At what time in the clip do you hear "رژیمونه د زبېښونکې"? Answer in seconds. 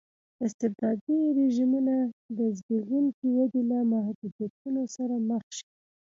1.39-3.27